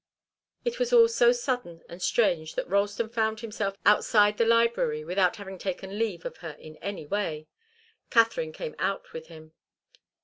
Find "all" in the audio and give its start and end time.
0.91-1.07